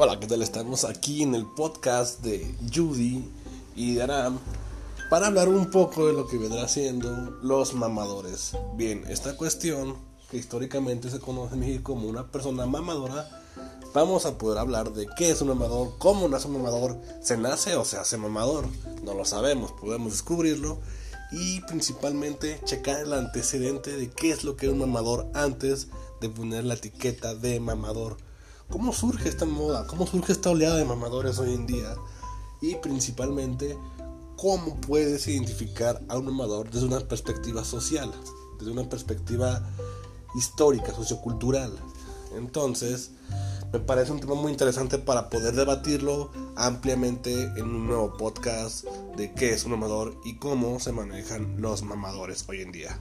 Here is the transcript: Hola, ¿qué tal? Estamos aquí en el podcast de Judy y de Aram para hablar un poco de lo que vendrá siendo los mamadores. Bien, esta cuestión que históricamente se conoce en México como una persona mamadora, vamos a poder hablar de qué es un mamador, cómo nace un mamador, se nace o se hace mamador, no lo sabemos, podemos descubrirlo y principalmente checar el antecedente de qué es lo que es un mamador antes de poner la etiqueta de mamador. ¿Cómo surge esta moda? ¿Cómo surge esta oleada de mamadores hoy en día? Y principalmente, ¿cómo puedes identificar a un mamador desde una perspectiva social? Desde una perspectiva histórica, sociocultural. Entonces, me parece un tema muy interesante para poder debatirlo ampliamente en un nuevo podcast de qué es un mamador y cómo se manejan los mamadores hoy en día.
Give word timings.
Hola, 0.00 0.20
¿qué 0.20 0.28
tal? 0.28 0.42
Estamos 0.42 0.84
aquí 0.84 1.24
en 1.24 1.34
el 1.34 1.44
podcast 1.44 2.20
de 2.20 2.54
Judy 2.72 3.28
y 3.74 3.94
de 3.94 4.02
Aram 4.04 4.38
para 5.10 5.26
hablar 5.26 5.48
un 5.48 5.72
poco 5.72 6.06
de 6.06 6.12
lo 6.12 6.28
que 6.28 6.38
vendrá 6.38 6.68
siendo 6.68 7.10
los 7.42 7.74
mamadores. 7.74 8.52
Bien, 8.76 9.04
esta 9.08 9.36
cuestión 9.36 9.96
que 10.30 10.36
históricamente 10.36 11.10
se 11.10 11.18
conoce 11.18 11.54
en 11.54 11.60
México 11.60 11.94
como 11.94 12.06
una 12.06 12.30
persona 12.30 12.64
mamadora, 12.64 13.28
vamos 13.92 14.24
a 14.24 14.38
poder 14.38 14.58
hablar 14.58 14.92
de 14.92 15.08
qué 15.16 15.30
es 15.30 15.40
un 15.40 15.48
mamador, 15.48 15.98
cómo 15.98 16.28
nace 16.28 16.46
un 16.46 16.62
mamador, 16.62 16.96
se 17.20 17.36
nace 17.36 17.74
o 17.74 17.84
se 17.84 17.96
hace 17.96 18.18
mamador, 18.18 18.66
no 19.02 19.14
lo 19.14 19.24
sabemos, 19.24 19.72
podemos 19.72 20.12
descubrirlo 20.12 20.78
y 21.32 21.60
principalmente 21.62 22.60
checar 22.64 23.00
el 23.00 23.14
antecedente 23.14 23.96
de 23.96 24.08
qué 24.10 24.30
es 24.30 24.44
lo 24.44 24.56
que 24.56 24.66
es 24.66 24.72
un 24.72 24.78
mamador 24.78 25.26
antes 25.34 25.88
de 26.20 26.28
poner 26.28 26.62
la 26.62 26.74
etiqueta 26.74 27.34
de 27.34 27.58
mamador. 27.58 28.16
¿Cómo 28.70 28.92
surge 28.92 29.30
esta 29.30 29.46
moda? 29.46 29.86
¿Cómo 29.86 30.06
surge 30.06 30.32
esta 30.32 30.50
oleada 30.50 30.76
de 30.76 30.84
mamadores 30.84 31.38
hoy 31.38 31.54
en 31.54 31.66
día? 31.66 31.96
Y 32.60 32.74
principalmente, 32.76 33.78
¿cómo 34.36 34.78
puedes 34.82 35.26
identificar 35.26 36.02
a 36.08 36.18
un 36.18 36.26
mamador 36.26 36.70
desde 36.70 36.86
una 36.86 37.00
perspectiva 37.00 37.64
social? 37.64 38.12
Desde 38.58 38.72
una 38.72 38.86
perspectiva 38.86 39.66
histórica, 40.34 40.94
sociocultural. 40.94 41.72
Entonces, 42.36 43.12
me 43.72 43.80
parece 43.80 44.12
un 44.12 44.20
tema 44.20 44.34
muy 44.34 44.52
interesante 44.52 44.98
para 44.98 45.30
poder 45.30 45.54
debatirlo 45.54 46.30
ampliamente 46.54 47.32
en 47.32 47.62
un 47.62 47.86
nuevo 47.86 48.18
podcast 48.18 48.84
de 49.16 49.32
qué 49.32 49.54
es 49.54 49.64
un 49.64 49.70
mamador 49.70 50.20
y 50.26 50.36
cómo 50.36 50.78
se 50.78 50.92
manejan 50.92 51.58
los 51.58 51.82
mamadores 51.82 52.44
hoy 52.48 52.60
en 52.60 52.72
día. 52.72 53.00